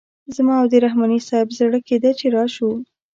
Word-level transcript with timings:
زما 0.35 0.53
او 0.61 0.65
د 0.71 0.75
رحماني 0.85 1.19
صیب 1.29 1.47
زړه 1.59 1.79
کیده 1.87 2.11
چې 2.19 2.25
راشو. 2.35 2.69